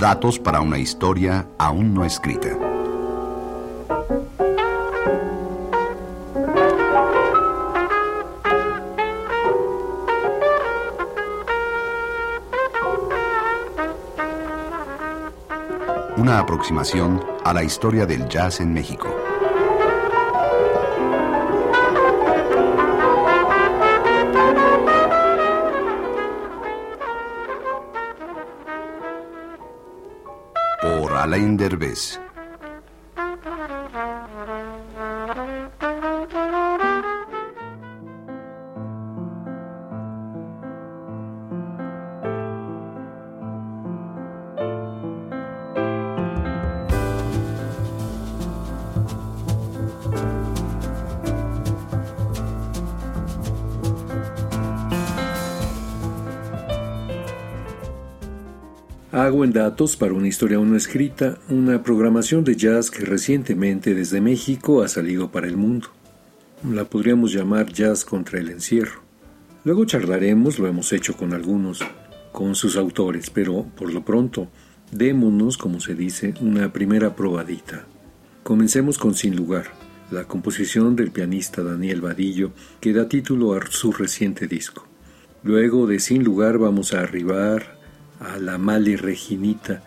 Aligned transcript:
Datos 0.00 0.38
para 0.38 0.62
una 0.62 0.78
historia 0.78 1.46
aún 1.58 1.92
no 1.92 2.06
escrita. 2.06 2.56
Una 16.16 16.38
aproximación 16.38 17.22
a 17.44 17.52
la 17.52 17.62
historia 17.62 18.06
del 18.06 18.26
jazz 18.26 18.60
en 18.60 18.72
México. 18.72 19.29
Alain 31.30 31.56
Derbez. 31.56 32.18
Hago 59.20 59.44
en 59.44 59.52
datos 59.52 59.96
para 59.96 60.14
una 60.14 60.28
historia 60.28 60.56
aún 60.56 60.70
no 60.70 60.78
escrita, 60.78 61.36
una 61.50 61.82
programación 61.82 62.42
de 62.42 62.56
jazz 62.56 62.90
que 62.90 63.04
recientemente 63.04 63.92
desde 63.92 64.22
México 64.22 64.80
ha 64.80 64.88
salido 64.88 65.30
para 65.30 65.46
el 65.46 65.58
mundo. 65.58 65.88
La 66.66 66.86
podríamos 66.86 67.30
llamar 67.30 67.70
jazz 67.70 68.06
contra 68.06 68.38
el 68.38 68.48
encierro. 68.48 69.02
Luego 69.62 69.84
charlaremos, 69.84 70.58
lo 70.58 70.68
hemos 70.68 70.90
hecho 70.94 71.18
con 71.18 71.34
algunos, 71.34 71.80
con 72.32 72.54
sus 72.54 72.78
autores, 72.78 73.28
pero 73.28 73.66
por 73.76 73.92
lo 73.92 74.06
pronto, 74.06 74.48
démonos, 74.90 75.58
como 75.58 75.80
se 75.80 75.94
dice, 75.94 76.32
una 76.40 76.72
primera 76.72 77.14
probadita. 77.14 77.84
Comencemos 78.42 78.96
con 78.96 79.14
Sin 79.14 79.36
lugar, 79.36 79.66
la 80.10 80.24
composición 80.24 80.96
del 80.96 81.10
pianista 81.10 81.62
Daniel 81.62 82.00
Vadillo 82.00 82.52
que 82.80 82.94
da 82.94 83.06
título 83.06 83.52
a 83.52 83.60
su 83.68 83.92
reciente 83.92 84.46
disco. 84.46 84.88
Luego 85.42 85.86
de 85.86 86.00
Sin 86.00 86.24
lugar 86.24 86.56
vamos 86.56 86.94
a 86.94 87.00
arribar 87.00 87.79
a 88.20 88.38
la 88.38 88.58
Mali 88.58 88.96
Reginita, 88.96 89.82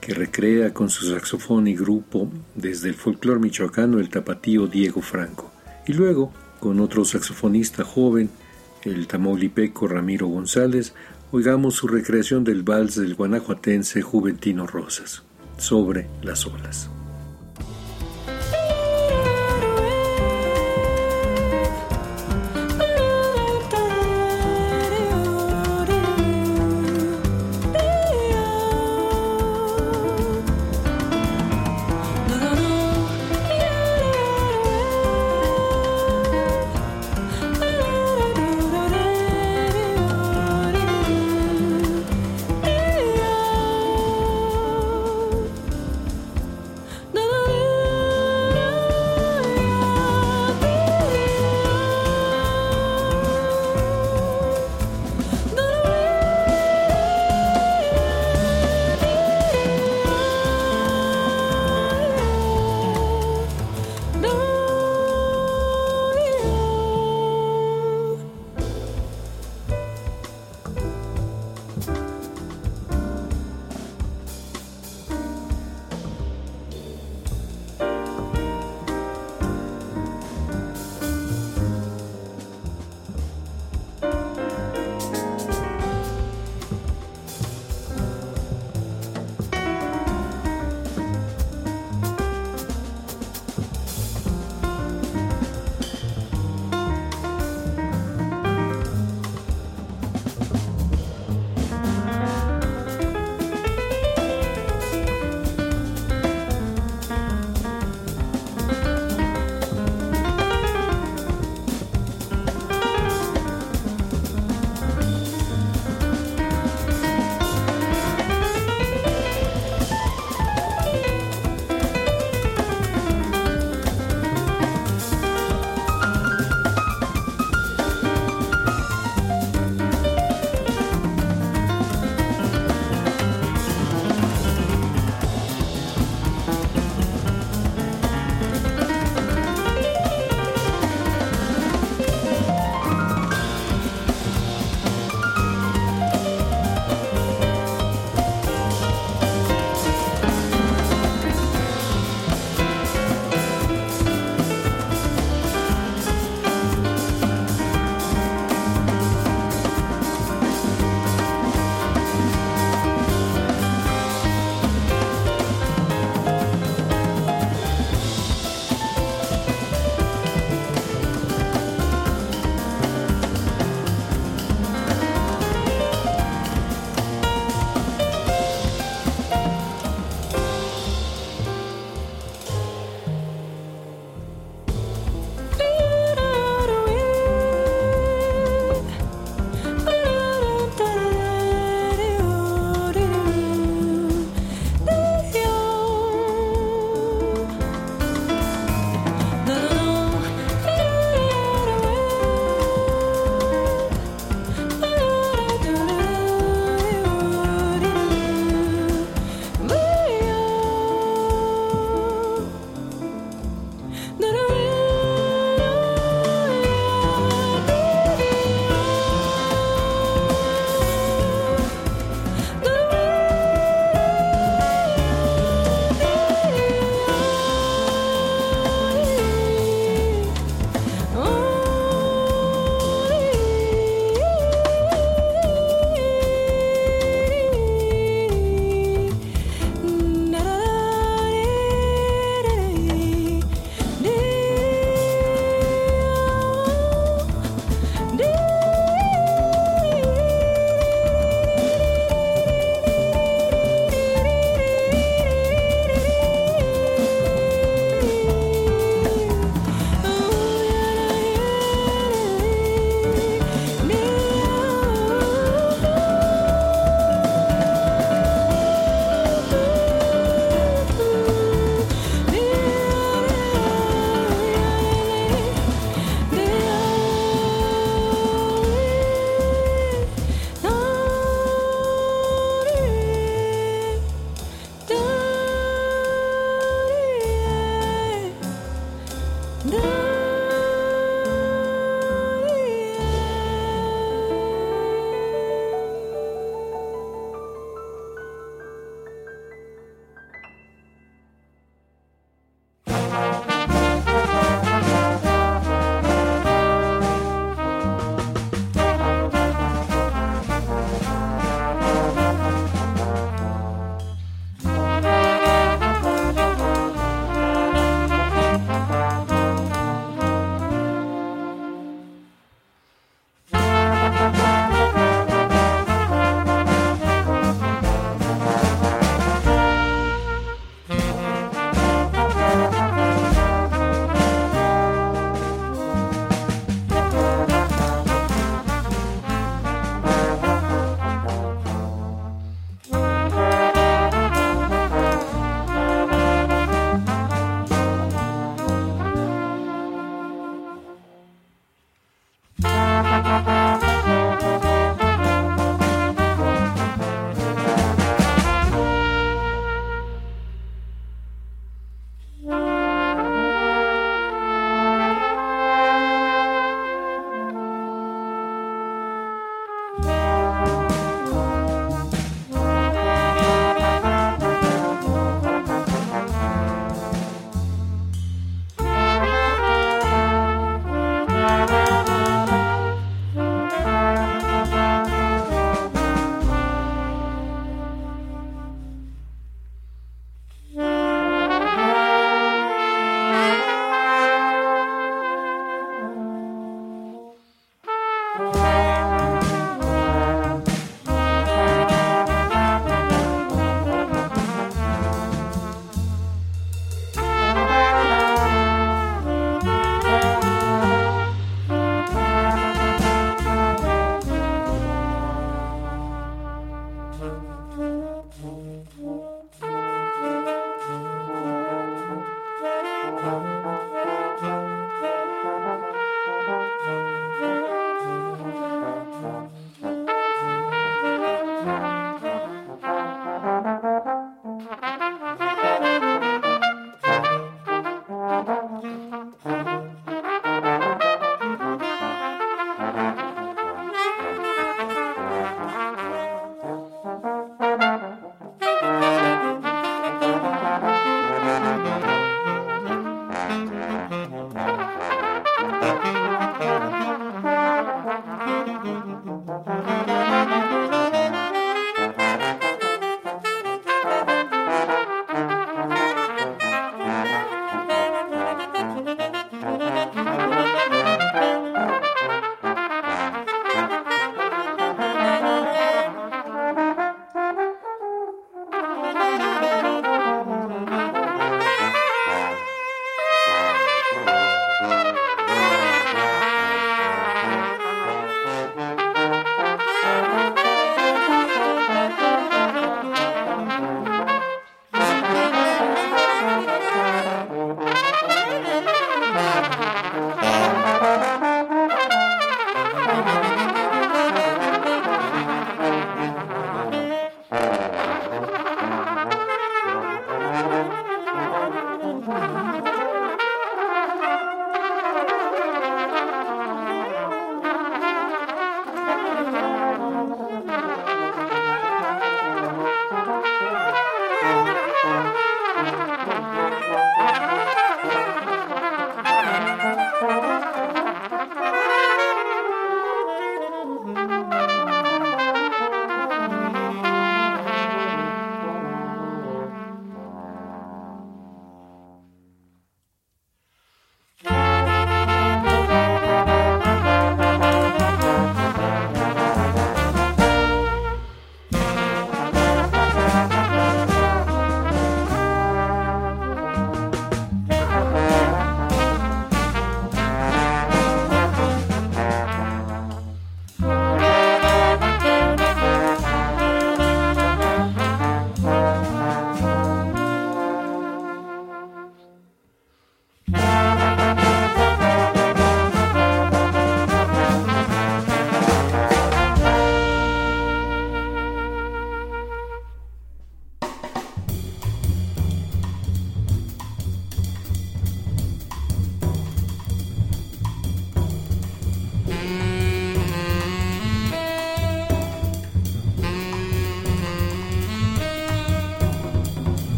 que 0.00 0.14
recrea 0.14 0.74
con 0.74 0.90
su 0.90 1.06
saxofón 1.06 1.66
y 1.66 1.74
grupo 1.74 2.30
desde 2.54 2.88
el 2.88 2.94
folclor 2.94 3.40
michoacano 3.40 3.98
el 3.98 4.08
tapatío 4.08 4.66
Diego 4.66 5.00
Franco, 5.00 5.52
y 5.86 5.92
luego 5.92 6.32
con 6.60 6.80
otro 6.80 7.04
saxofonista 7.04 7.84
joven, 7.84 8.30
el 8.82 9.06
tamaulipeco 9.06 9.88
Ramiro 9.88 10.26
González, 10.26 10.92
oigamos 11.30 11.74
su 11.74 11.88
recreación 11.88 12.44
del 12.44 12.62
vals 12.62 12.96
del 12.96 13.14
guanajuatense 13.14 14.02
Juventino 14.02 14.66
Rosas, 14.66 15.22
sobre 15.56 16.08
las 16.22 16.46
olas. 16.46 16.90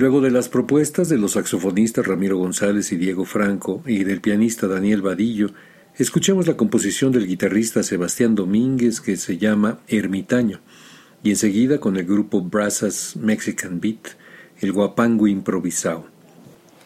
Luego 0.00 0.22
de 0.22 0.30
las 0.30 0.48
propuestas 0.48 1.10
de 1.10 1.18
los 1.18 1.32
saxofonistas 1.32 2.06
Ramiro 2.06 2.38
González 2.38 2.90
y 2.90 2.96
Diego 2.96 3.26
Franco 3.26 3.82
y 3.86 4.02
del 4.04 4.22
pianista 4.22 4.66
Daniel 4.66 5.02
Vadillo, 5.02 5.50
escuchemos 5.98 6.46
la 6.46 6.56
composición 6.56 7.12
del 7.12 7.26
guitarrista 7.26 7.82
Sebastián 7.82 8.34
Domínguez 8.34 9.02
que 9.02 9.18
se 9.18 9.36
llama 9.36 9.80
Ermitaño, 9.88 10.60
y 11.22 11.28
enseguida 11.28 11.80
con 11.80 11.98
el 11.98 12.06
grupo 12.06 12.40
Brassas 12.40 13.14
Mexican 13.16 13.78
Beat, 13.78 14.16
el 14.62 14.72
guapango 14.72 15.26
improvisado. 15.26 16.06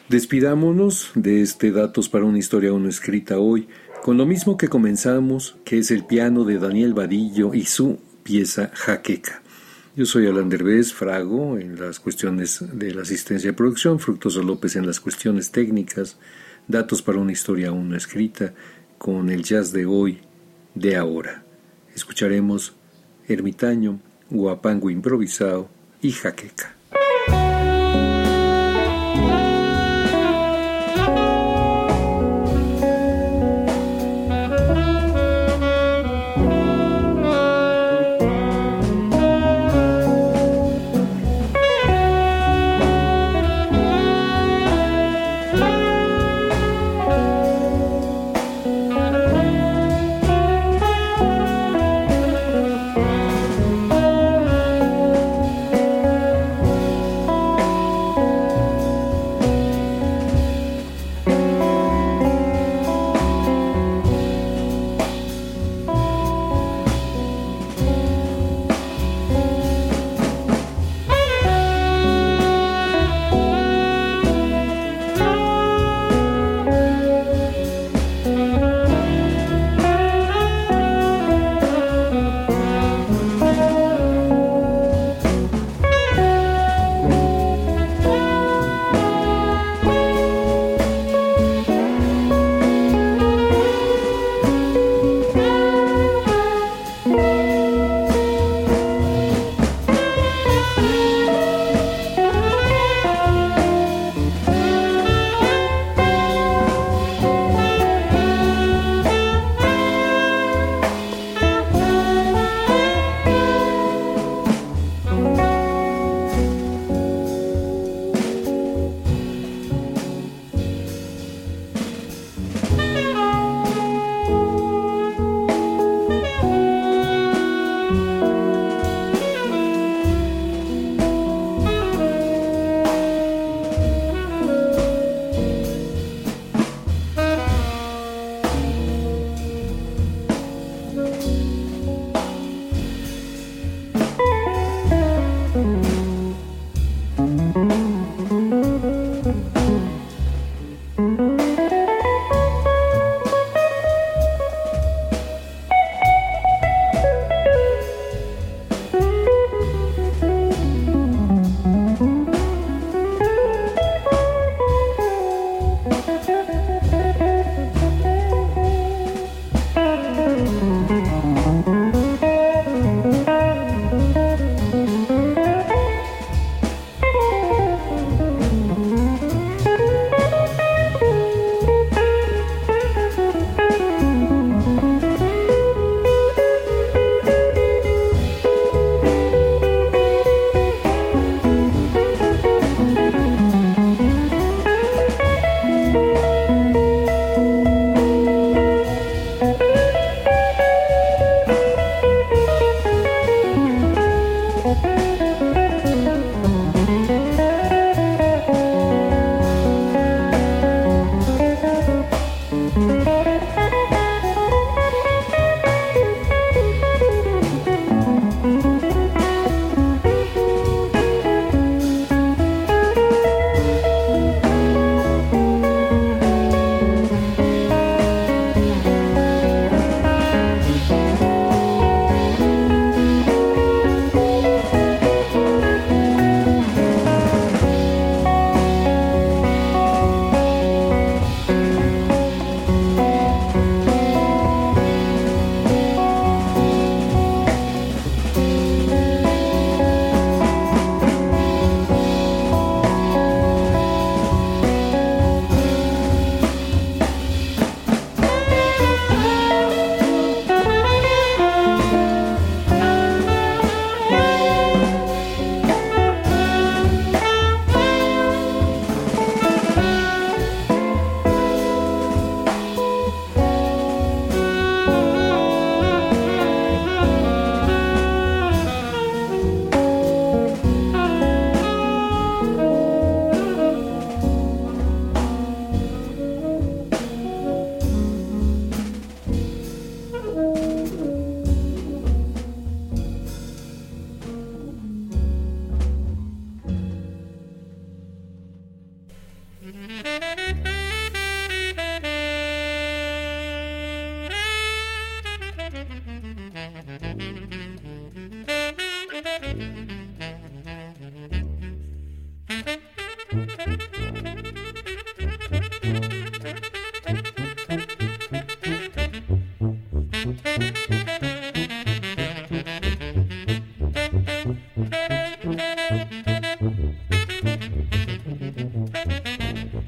Despidámonos 0.09 1.13
de 1.15 1.41
este 1.41 1.71
Datos 1.71 2.09
para 2.09 2.25
una 2.25 2.41
historia 2.41 2.71
aún 2.71 2.89
escrita 2.89 3.39
hoy, 3.39 3.69
con 4.03 4.17
lo 4.17 4.27
mismo 4.27 4.57
que 4.57 4.67
comenzamos, 4.67 5.55
que 5.65 5.79
es 5.79 5.93
el 5.93 6.05
piano 6.05 6.43
de 6.43 6.59
Daniel 6.59 6.95
Vadillo 6.95 7.55
y 7.55 7.67
su 7.67 8.01
pieza 8.25 8.73
Jaqueca. 8.75 9.44
Yo 9.97 10.07
soy 10.07 10.27
Alan 10.27 10.49
Derbez, 10.49 10.93
Frago 10.93 11.57
en 11.57 11.79
las 11.79 12.01
cuestiones 12.01 12.59
de 12.73 12.93
la 12.93 13.03
asistencia 13.03 13.51
de 13.51 13.57
producción, 13.57 14.01
Fructoso 14.01 14.43
López 14.43 14.75
en 14.75 14.89
las 14.89 14.99
cuestiones 14.99 15.53
técnicas, 15.53 16.19
datos 16.67 17.01
para 17.01 17.21
una 17.21 17.31
historia 17.31 17.69
aún 17.69 17.91
no 17.91 17.97
escrita, 17.97 18.55
con 18.99 19.31
el 19.31 19.45
jazz 19.45 19.71
de 19.71 19.87
hoy, 19.87 20.19
de 20.75 20.97
ahora. 20.97 21.45
Escucharemos 21.95 22.75
Ermitaño, 23.29 24.01
Guapango 24.31 24.91
improvisado 24.91 25.69
y 26.03 26.11
Jaqueca. 26.11 26.75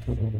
Mm-hmm. 0.07 0.36